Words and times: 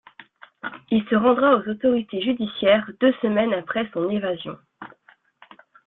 Il 0.89 1.05
se 1.07 1.13
rendra 1.15 1.53
aux 1.57 1.67
autorités 1.69 2.23
judiciaires 2.23 2.89
deux 2.99 3.13
semaines 3.21 3.53
après 3.53 3.87
son 3.93 4.09
évasion. 4.09 4.57